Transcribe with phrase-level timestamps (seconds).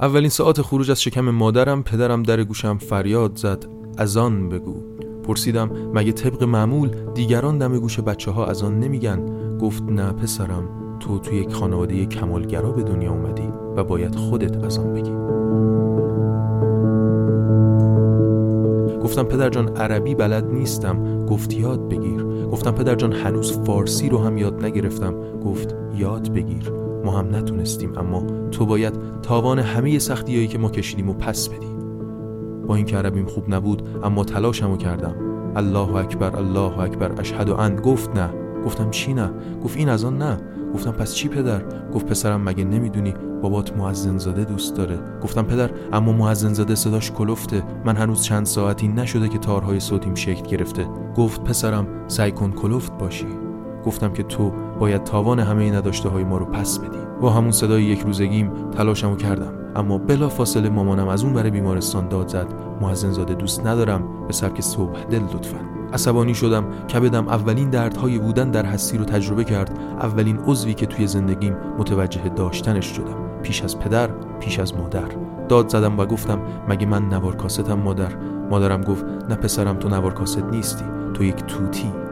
[0.00, 3.64] اولین ساعت خروج از شکم مادرم پدرم در گوشم فریاد زد.
[3.96, 4.74] از آن بگو.
[5.22, 9.20] پرسیدم مگه طبق معمول دیگران دم گوش بچه ها از آن نمیگن؟
[9.58, 10.68] گفت نه پسرم.
[11.00, 15.12] تو توی یک خانواده کمالگرا به دنیا اومدی و باید خودت از آن بگی.
[19.02, 21.26] گفتم پدر جان عربی بلد نیستم.
[21.26, 22.24] گفت یاد بگیر.
[22.24, 25.14] گفتم پدر جان هنوز فارسی رو هم یاد نگرفتم.
[25.44, 26.87] گفت یاد بگیر.
[27.08, 31.66] ما هم نتونستیم اما تو باید تاوان همه سختیایی که ما کشیدیم و پس بدی.
[32.66, 35.14] با اینکه عربیم خوب نبود اما تلاشمو کردم.
[35.56, 37.76] الله اکبر الله اکبر اشهد ان.
[37.76, 38.30] گفت نه.
[38.66, 39.30] گفتم چی نه؟
[39.64, 40.40] گفت این از آن نه.
[40.74, 41.62] گفتم پس چی پدر؟
[41.94, 44.98] گفت پسرم مگه نمی‌دونی؟ بابات معزن زاده دوست داره.
[45.22, 47.62] گفتم پدر اما معزن زاده صداش کلفته.
[47.84, 50.86] من هنوز چند ساعتی نشده که تارهای صوتیم شکل گرفته.
[51.16, 53.47] گفت پسرم سعی کن کلفت باشی.
[53.86, 56.98] گفتم که تو باید تاوان همه نداشته های ما رو پس بدی.
[57.20, 59.52] با همون صدای یک روزگیم تلاشمو کردم.
[59.76, 62.46] اما بلا فاصله مامانم از اون برای بیمارستان داد زد.
[62.80, 64.26] معزن زاده دوست ندارم.
[64.26, 65.58] به سبک صبح دل لطفا.
[65.92, 66.64] عصبانی شدم.
[66.86, 69.78] کبدم اولین دردهای بودن در هستی رو تجربه کرد.
[70.00, 73.40] اولین عضوی که توی زندگیم متوجه داشتنش شدم.
[73.42, 75.08] پیش از پدر پیش از مادر.
[75.48, 78.12] داد زدم و گفتم مگه من نوار کاستم مادر؟
[78.50, 80.84] مادرم گفت نه پسرم تو نوار کاست نیستی.
[81.14, 82.07] تو یک توتی.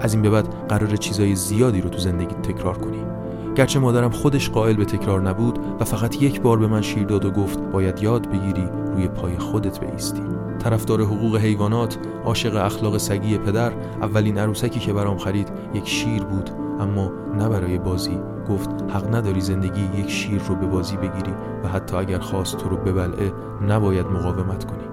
[0.00, 3.04] از این به بعد قرار چیزای زیادی رو تو زندگی تکرار کنی.
[3.54, 7.24] گرچه مادرم خودش قائل به تکرار نبود و فقط یک بار به من شیر داد
[7.24, 10.22] و گفت باید یاد بگیری روی پای خودت بیستی
[10.58, 13.72] طرفدار حقوق حیوانات عاشق اخلاق سگی پدر
[14.02, 16.50] اولین عروسکی که برام خرید یک شیر بود
[16.80, 18.18] اما نه برای بازی.
[18.48, 21.34] گفت حق نداری زندگی یک شیر رو به بازی بگیری
[21.64, 23.32] و حتی اگر خواست تو رو ببلعه
[23.68, 24.84] نباید مقاومت کنی.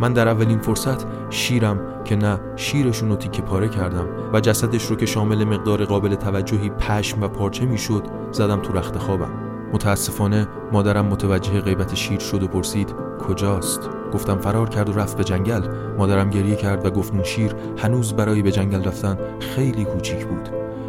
[0.00, 4.96] من در اولین فرصت شیرم که نه شیرشون رو تیکه پاره کردم و جسدش رو
[4.96, 9.30] که شامل مقدار قابل توجهی پشم و پارچه می‌شد زدم تو رخت خوابم.
[9.72, 12.94] متاسفانه مادرم متوجه غیبت شیر شد و پرسید
[13.28, 15.62] کجاست؟ گفتم فرار کرد و رفت به جنگل.
[15.98, 20.48] مادرم گریه کرد و گفت اون شیر هنوز برای به جنگل رفتن خیلی کوچیک بود.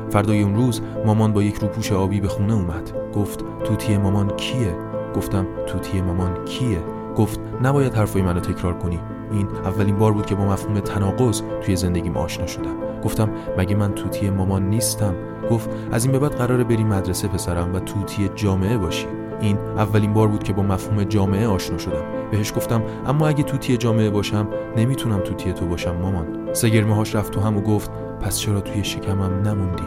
[0.10, 2.92] فردای اون روز مامان با یک روپوش آبی به خونه اومد.
[3.16, 4.76] گفت توتی مامان کیه؟
[5.16, 6.84] گفتم توتی مامان کیه؟
[7.16, 9.00] گفت نباید حرفای منو تکرار کنی.
[9.32, 13.02] این اولین بار بود که با مفهوم تناقض توی زندگیم آشنا شدم.
[13.04, 15.14] گفتم مگه من توتی مامان نیستم؟
[15.52, 19.08] گفت از این به بعد قراره بری مدرسه پسرم و توتی جامعه باشی.
[19.40, 22.04] این اولین بار بود که با مفهوم جامعه آشنا شدم.
[22.32, 24.48] بهش گفتم اما اگه توتی جامعه باشم
[24.78, 26.54] نمی‌تونم توتی تو باشم مامان.
[26.54, 29.84] سگرمه هاش رفت تو هم و گفت پس چرا توی شکمم نموندی؟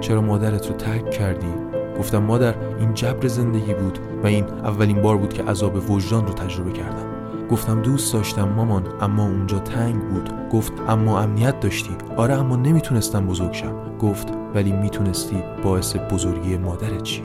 [0.00, 5.16] چرا مادرت رو ترک کردی؟ گفتم مادر این جبر زندگی بود و این اولین بار
[5.16, 7.06] بود که عذاب وجدان رو تجربه کردم.
[7.50, 10.30] گفتم دوست داشتم مامان اما اونجا تنگ بود.
[10.52, 13.74] گفت اما امنیت داشتی؟ آره اما نمی‌تونستم بزرگ شم.
[14.00, 17.22] گفت ولی می‌تونستی باعث بزرگی مادرت چی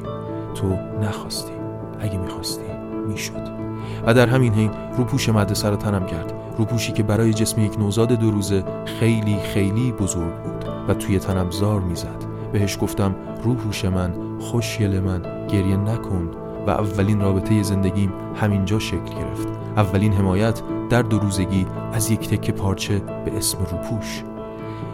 [0.56, 1.54] تو نخواستی.
[2.00, 2.66] اگه می‌خواستی
[3.08, 3.58] می‌شد.
[4.06, 6.34] و در همین حین روپوش مدرسه رو تنم کرد.
[6.58, 8.64] روپوشی که برای جسم یک نوزاد دو روزه
[9.00, 12.26] خیلی خیلی بزرگ بود و توی تنم زار می‌زد.
[12.54, 16.32] بهش گفتم روپوش من خوشگل من گریه نکن
[16.68, 19.48] و اولین رابطه زندگیم همینجا شکل گرفت.
[19.78, 24.24] اولین حمایت در دو روزگی از یک تکه پارچه به اسم روپوش.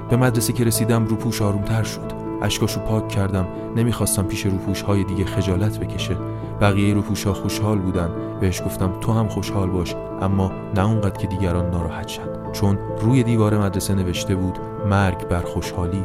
[0.10, 2.24] به مدرسه که رسیدم روپوش آرومتر شد.
[2.42, 3.48] اشکاشو پاک کردم.
[3.76, 6.18] نمی‌خواستم پیش روپوش های دیگه خجالت بکشه.
[6.62, 8.10] بقیه روپوش ها خوشحال بودن.
[8.40, 12.52] بهش گفتم تو هم خوشحال باش اما نه اونقدر که دیگران ناراحت شن.
[12.52, 16.04] چون روی دیوار مدرسه نوشته بود مرگ بر خوشحالی.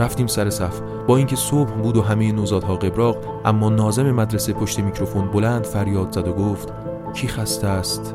[0.00, 0.80] رفتیم سر صف.
[1.06, 6.12] با اینکه صبح بود و همه نوزادها قبراق اما نازم مدرسه پشت میکروفون بلند فریاد
[6.12, 6.72] زد و گفت
[7.14, 8.14] کی خسته است؟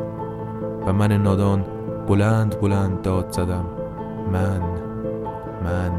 [0.88, 1.66] و من نادان
[2.08, 3.66] بلند بلند داد زدم
[4.32, 4.62] من
[5.64, 5.92] من.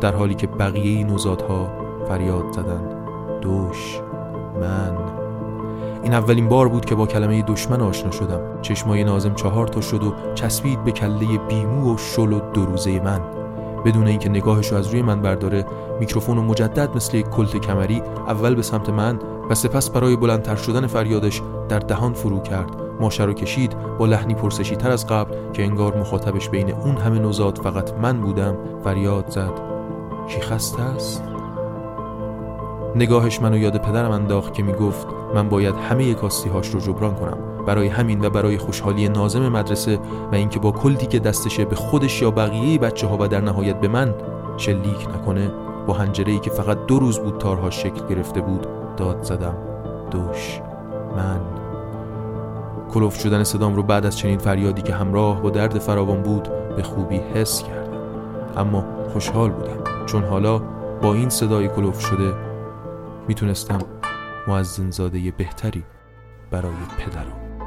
[0.00, 1.70] در حالی که بقیه نوزادها
[2.08, 2.82] فریاد زدن
[3.40, 4.00] دوش
[4.60, 4.96] من.
[6.02, 8.40] این اولین بار بود که با کلمه دشمن آشنا شدم.
[8.62, 13.00] چشمای نازم چهار تا شد و چسبید به کله بیمو و شل و دو روزه
[13.00, 13.39] من.
[13.84, 15.66] بدون اینکه نگاهش از روی من برداره
[16.00, 19.18] میکروفون و مجدد مثل یک کلت کمری اول به سمت من
[19.50, 22.70] و سپس برای بلندتر شدن فریادش در دهان فرو کرد.
[23.00, 27.18] ماشه رو کشید با لحنی پرسشی تر از قبل که انگار مخاطبش بین اون همه
[27.18, 29.52] نوزاد فقط من بودم فریاد زد.
[30.28, 31.29] کی خسته است؟
[32.96, 37.38] نگاهش منو یاد پدرم انداخت که می‌گفت من باید همه کاستی هاش رو جبران کنم
[37.66, 39.98] برای همین و برای خوشحالی نازم مدرسه
[40.32, 43.80] و اینکه با کلتی که دستشه به خودش یا بقیه بچه ها و در نهایت
[43.80, 44.14] به من
[44.56, 45.50] شلیک نکنه
[45.86, 48.66] با هنجره که فقط دو روز بود تارها شکل گرفته بود
[48.96, 49.54] داد زدم
[50.10, 50.60] دوش
[51.16, 51.40] من.
[52.94, 56.82] کلوف شدن صدام رو بعد از چنین فریادی که همراه با درد فراوان بود به
[56.82, 57.98] خوبی حس کردم.
[58.56, 60.58] اما خوشحال بودم چون حالا
[61.02, 62.49] با این صدای کلوف شده
[63.30, 63.78] می‌تونستم
[64.48, 65.84] معزن زاده بهتری
[66.50, 67.64] برای پدر و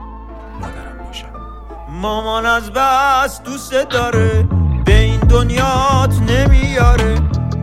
[0.62, 1.28] مادرم باشم.
[1.90, 4.48] مامان از بس دوست داره
[4.86, 7.20] به این دنیات نمیاره.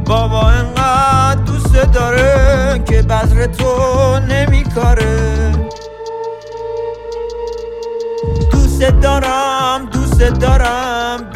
[0.06, 5.52] بابا انقدر دوست داره که بذر تو نمیکاره.
[8.52, 11.31] دوست دارم دوست دارم